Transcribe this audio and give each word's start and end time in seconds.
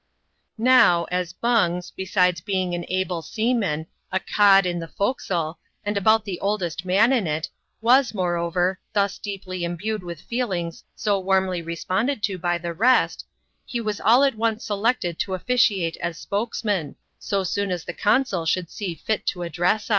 Now, 0.57 1.03
as 1.11 1.31
Bungs, 1.31 1.93
besides 1.95 2.41
being 2.41 2.73
an 2.73 2.85
able 2.89 3.21
seaman, 3.21 3.85
a" 4.11 4.19
Cod" 4.35 4.65
in 4.65 4.79
the 4.79 4.87
forecastle, 4.87 5.59
and 5.85 5.95
about 5.95 6.25
the 6.25 6.39
oldest 6.39 6.85
man 6.85 7.13
in 7.13 7.27
it, 7.27 7.49
was, 7.81 8.11
moreover, 8.11 8.79
thus 8.93 9.19
deeply 9.19 9.63
imbued 9.63 10.01
with 10.01 10.19
feelings 10.19 10.83
so 10.95 11.19
warmly 11.19 11.61
responded 11.61 12.23
to 12.23 12.39
by 12.39 12.57
the 12.57 12.73
rest, 12.73 13.27
he 13.63 13.79
was 13.79 14.01
all 14.01 14.23
at 14.23 14.33
once 14.33 14.65
selected 14.65 15.19
to 15.19 15.33
ofiiciate 15.33 15.97
as 15.97 16.17
spokesman, 16.17 16.95
so 17.19 17.43
soon 17.43 17.69
as 17.69 17.83
the 17.85 17.93
conavl 17.93 18.47
should 18.47 18.71
see 18.71 18.95
fit 18.95 19.27
to 19.27 19.41
addreaa 19.41 19.75
us. 19.75 19.89